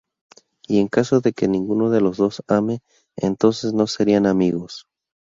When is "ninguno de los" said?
1.47-2.17